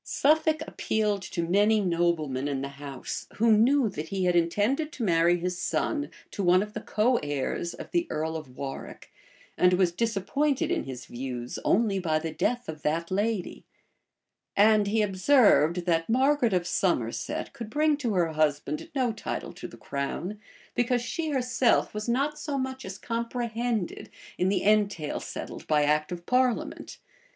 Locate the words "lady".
13.11-13.63